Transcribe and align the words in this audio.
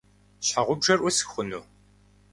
Щхьэгъубжэр 0.45 0.99
ӏусх 1.01 1.27
хъуну? 1.31 1.63